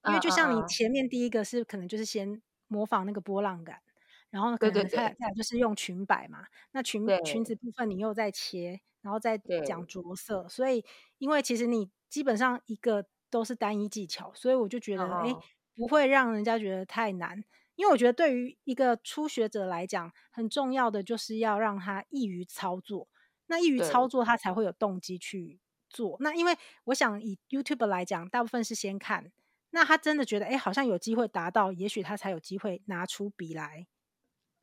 [0.06, 3.82] 因为就像你前面第一个是可能就是先模仿那个波浪感，
[4.30, 9.36] 然后可能再再就是用裙摆嘛，那裙裙子部分你又在切，然后再
[9.66, 10.82] 讲着色，所以
[11.18, 13.04] 因为其实你基本上一个。
[13.30, 15.42] 都是单一技巧，所以我就觉得，哎、oh.，
[15.74, 17.42] 不会让人家觉得太难。
[17.76, 23.08] 因为我觉得对于一个初学者来讲，很重要的就是要让他易于操作。
[23.46, 26.16] 那易于操作，他才会有动机去做。
[26.20, 29.31] 那因为我想以 YouTube 来讲，大部分是先看，
[29.70, 33.87] 那他真的觉得，哎，好像有机会达到，也许他才有机会拿出笔来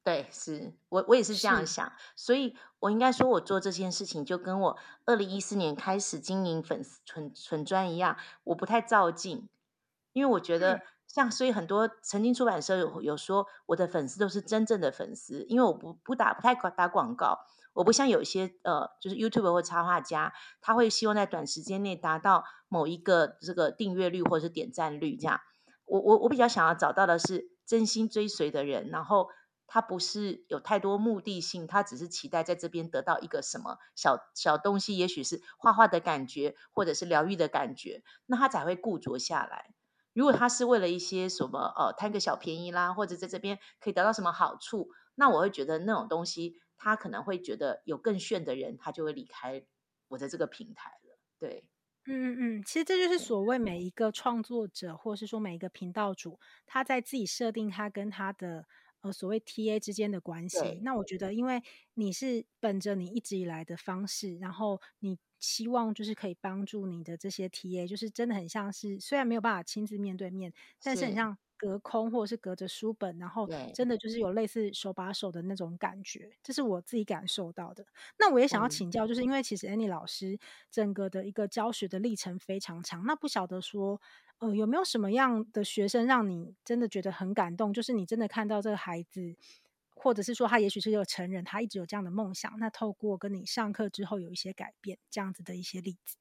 [0.05, 9.49] 对，是我我也是这样想，所以我应该说，我做这件事情就跟我二零一四年开始经营粉丝纯纯专一样，我不太照镜，
[10.13, 17.39] 因为我觉得像，所以很多曾经出版社有有说，我的粉丝都是真正的粉丝，因为我不不打不太打广告，
[17.73, 25.41] 我不像有一些呃，就是 YouTube 或插画家，他会希望在短时间内达到某一个这个订阅率或者是点赞率这样，
[25.85, 29.29] 我我我比较想要找到的是真心追随的人，然后。
[29.67, 39.73] 他不是有太多目的性，他只是期待在这边得到一个什么小小东西，也许是画画的感觉，或者是疗愈的感觉，那他才会固着下来。
[40.13, 49.65] 如果他是为了一些什么呃贪个小便宜啦，或者在这边可以得到什么好处，那我会觉得那种东西，他可能会觉得有更炫的人，他就会离开
[50.09, 51.17] 我的这个平台了。
[51.39, 51.67] 对，
[52.05, 58.67] 嗯嗯嗯，其实这就是所谓每一个创作者，或是说每一个频道主，他在自己设定他跟他的。
[59.05, 61.61] 呃，所谓 TA 之间的关系，那我觉得，因为
[61.93, 70.51] 你是本着你一直以来的方式，然后你希望就是可以帮助你的这些 TA，就是真的很像是，虽然没有办法亲自面对面，
[70.81, 77.85] 但是很像隔空或者是隔着书本，然后真的就是有类似手把手的那种感觉，这是我自己感受到的。
[78.19, 80.39] 那我也想要请教，就是因为其实 Annie 老师
[80.69, 84.01] 整个的一个教学的历程非常长，那不晓得说。
[84.39, 87.71] 呃，有没有什么样的学生让你真的觉得很感动？
[87.71, 89.33] 就是你真的看到这个孩子，
[89.95, 96.17] 或者是说他也许是一个成人，他一直有这样的梦想，那透过跟你上课之后有一些改变，这样子的一些例子。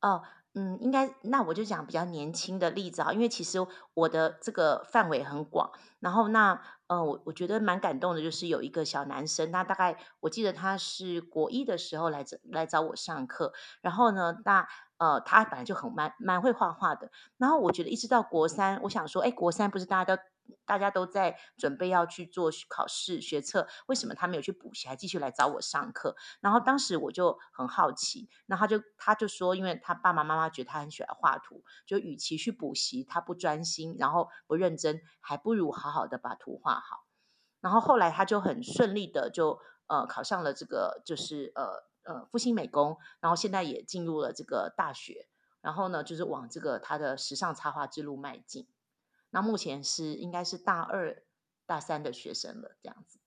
[0.00, 0.22] 哦，
[0.54, 3.58] 嗯，应该那我就讲比较年轻的例子啊，因为其实
[3.94, 5.70] 我的这个范围很广。
[6.00, 14.66] 然后那呃，我我觉得蛮感动的，就是有一个小男生，他大概我记得他是国一的时候来来找我上课，然后呢，那。
[14.96, 20.22] 呃，他本来就很蛮蛮会画画的，然后我觉得一直到国三，我想说，哎，国三不是大家都
[20.64, 26.16] 大家都在准备要去做考试学测，为什么他没有去补习，还继续来找我上课？
[26.40, 37.06] 然后当时我就很好奇，那他就他就说，因为他爸爸妈妈觉得他很喜欢画图，就与其去补习，他不专心，然后不认真，还不如好好的把图画好。
[37.60, 41.84] 然后后来他就很顺利的就呃考上了这个就是呃。
[42.06, 45.26] 呃，复兴美工，然后现在也进入了这个大学，
[45.62, 48.68] 然后呢，就是往这个他的时尚插画之路迈进。
[49.34, 51.24] 那目前是应该是大二、
[51.66, 53.18] 大三的学生了，这样子。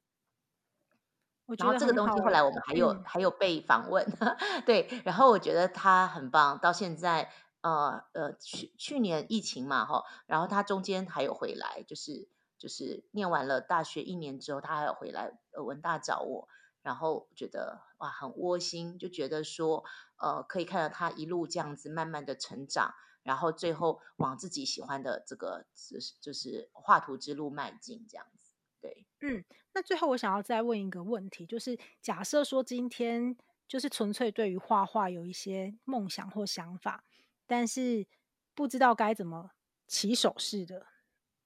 [1.58, 4.08] 然后这个东西后来我们还有、嗯、还有被访问，
[4.66, 6.58] 对，然后我觉得他很棒。
[6.60, 7.30] 到现在，
[7.60, 16.48] 呃呃，去去年疫情嘛，哈，然后他中间还有回来，就是就是念完了大学一年之后，他还有回来呃文大找我。
[16.84, 19.84] 然后觉得哇，很窝心，就觉得说，
[20.22, 22.94] 呃，可以看到他一路这样子慢慢的成长，
[23.28, 28.54] 然后最后往自己喜欢的这个就是就是画图之路迈进，这样子。
[28.80, 33.36] 对，嗯，那最后我想要再问一个问题，就是假设说今天
[33.68, 37.04] 就是纯粹对于画画有一些梦想或想法，
[37.46, 38.08] 但是
[38.56, 39.52] 不知道该怎么
[39.88, 40.88] 起手式的，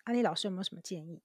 [0.03, 1.23] 安妮老师有没有什么建议？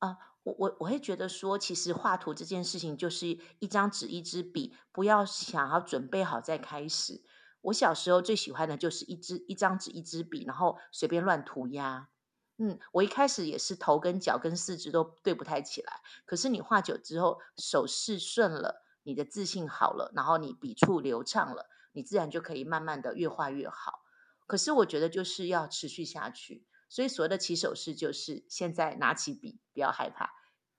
[0.00, 0.18] 啊、呃。
[0.44, 3.26] 我我我会觉得说，其实画图这件事情就是
[3.58, 7.22] 一张纸一支笔，不要想要准备好再开始。
[7.60, 12.08] 我小时候最喜欢的就是一支一张纸一支笔，然后随便乱涂鸦。
[12.56, 24.00] 嗯，我一开始也是头跟脚跟四肢都对不太起来，可是你画久之后，手势顺了，你的自信好了，然后你笔触流畅了，你自然就可以慢慢的越画越好。
[24.46, 26.66] 可是我觉得就是要持续下去。
[26.88, 30.32] 所以所谓的起手式就是现在拿起笔，不要害怕，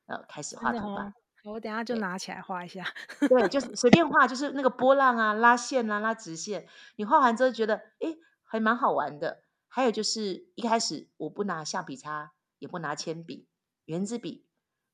[0.08, 1.14] 呃，开始画图吧。
[1.44, 2.86] 我等下就拿起来画一下。
[3.28, 6.68] 对，就是随便画，就是那个波浪啊、拉线啊、拉直线。
[6.96, 9.44] 你画完之后觉得，哎，还蛮好玩的。
[9.68, 13.48] 还有就是一开始我不拿橡皮擦，也不拿铅笔、
[13.86, 14.46] 圆珠笔，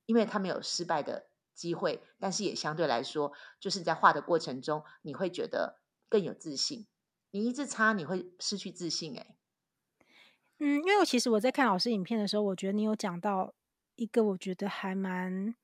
[0.06, 5.80] 因为它没有失败的机会，但是也相对来说，就是在画的过程中，你会觉得
[6.10, 6.88] 更有自信。
[7.32, 9.36] 你一直擦，你会失去自信，哎。
[10.60, 13.54] 嗯，因为我其实我在看老师影片的时候，我觉得你有讲到
[13.96, 15.56] 一个我觉得还蛮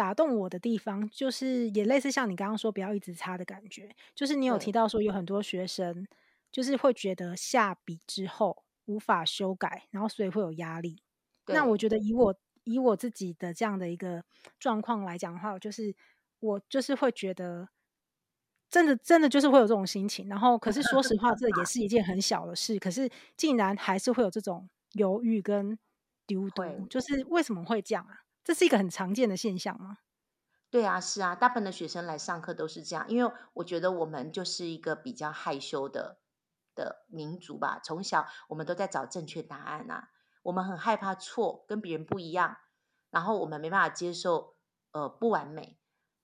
[0.00, 6.06] 打动我的地方，就是也类似像你刚刚说不要一直擦的感觉，就是你有提到说有很多学生
[6.50, 11.02] 就是会觉得下笔之后无法修改，然后所以会有压力。
[11.48, 12.34] 那我觉得以我
[12.64, 14.24] 以我自己的这样的一个
[14.58, 15.94] 状况来讲的话，就是
[16.38, 17.68] 我就是会觉得。
[18.70, 20.28] 真的，真的就是会有这种心情。
[20.28, 22.78] 然后，可是说实话，这也是一件很小的事。
[22.78, 25.76] 可是，竟然还是会有这种犹豫跟
[26.24, 28.22] 丢丢，就是为什么会这样啊？
[28.50, 29.98] 这是一个很常见的现象吗？
[30.70, 33.08] 对啊，是啊，大部分的学生来上课都是这样。
[33.08, 36.18] 因为我觉得我们就是一个比较害羞的
[36.74, 37.78] 的民族吧。
[37.78, 40.08] 从小我们都在找正确答案啊，
[40.42, 42.56] 我们很害怕错，跟别人不一样。
[43.10, 44.56] 然后我们没办法接受
[44.90, 45.78] 呃不完美。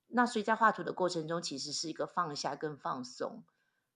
[0.07, 3.45] 那所以在画图的过程中，其实是一个放下跟放松。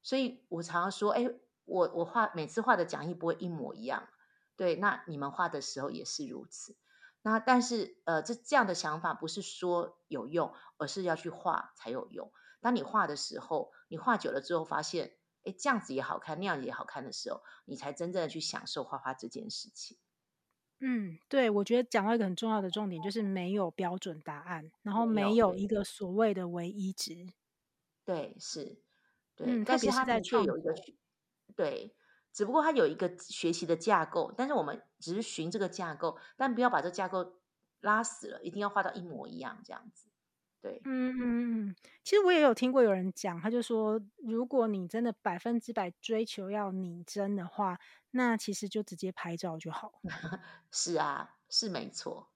[0.01, 1.29] 所以我常常说，哎，
[1.65, 4.07] 我我画每次画的讲义不会一模一样，
[4.55, 6.77] 对，那你们画的时候也是如此。
[7.23, 12.31] 那但是呃，这这样的想法不是说有用，而是要去画才有用。
[12.61, 15.13] 当你画的时候，你画久了之后发现，
[15.43, 19.97] 哎，这样子也好看，那样子也好看的时候，你才真正的去享受画画这件事情。
[20.79, 27.27] 嗯，对，我觉得讲到一个很重要的重点，就是没有标准答案，然后没有一个所谓的唯一值。
[28.03, 28.81] 对，是，
[29.35, 30.73] 对，嗯，但是它的确有一个，
[31.55, 31.95] 对，
[32.33, 37.41] 只不过它有一个学习的架构，但是我们只是循这个架构，但不要把这架构
[37.81, 40.07] 拉死了，一定要画到一模一样这样子。
[40.61, 47.79] 对，嗯嗯嗯，其实我也有听过有人讲，他就说，如果你真的百分之百追求要拟真的话。
[48.13, 50.01] 那其实就直接拍照就好。
[50.69, 52.27] 是啊，是没错，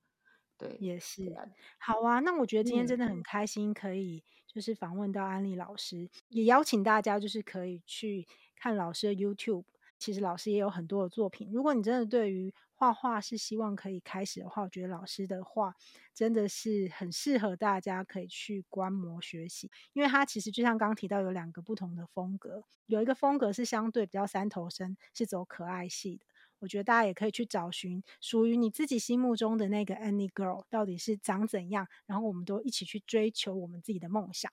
[0.57, 1.35] 对，也是。
[1.77, 8.25] 好啊，那我觉得今天真的很开心，可以就是访问到安利老师，嗯，也邀请大家就是可以去
[8.55, 9.65] 看老师的 YouTube。
[9.97, 15.73] 其实老师也有很多的作品，如果你真的对于画画是希望可以开始的话，我觉得老师的画
[16.13, 26.25] 真的是很适合大家可以去观摩学习，因为他其实就像刚刚提到有两个不同的风格，有一个风格是相对比较三头身，是走可爱系的。
[26.59, 34.51] 我觉得大家也可以去找寻属于你自己心目中的那个 Any Girl 到底是长怎样，然后我们都一起去追求我们自己的梦想。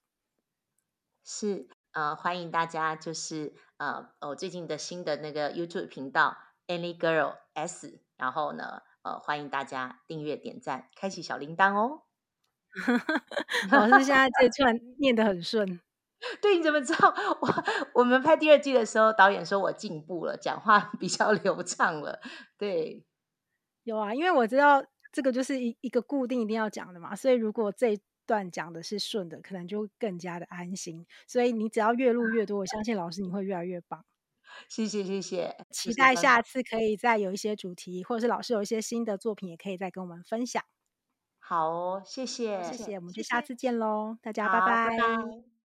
[1.24, 6.36] 是，呃，欢迎大家，就是呃，我最近的新的那个 YouTube 频道
[6.66, 8.00] Annie Girl S。
[8.16, 12.02] 然后呢，呃，欢迎大家订阅、点赞、开启小铃铛哦。
[13.70, 15.80] 老师现在这串念得很顺。
[16.40, 17.12] 对，你怎么知道？
[17.42, 17.64] 我
[17.94, 22.20] 我们拍第二季的时候，导演说我进步了，讲话比较流畅了。
[22.56, 23.04] 对，
[23.82, 31.06] 有啊，因为我知道这个就是一一个固定一定要讲的嘛，所以如果这一段讲的是顺的，可能就更加的安心。
[31.26, 34.04] 所以你只要越录越多，我相信老师你会越来越棒。
[34.68, 40.62] 谢谢谢谢，期待下次可以再有一些主题，或者是老师有一些新的作品，也可以再跟我们分享。
[41.38, 44.88] 好哦，谢谢谢谢，我们就下次见喽，大家拜拜拜。
[44.90, 45.51] 拜拜。